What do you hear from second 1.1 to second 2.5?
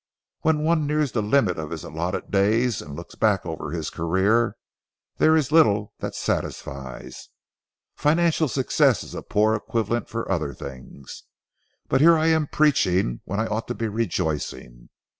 the limit of his allotted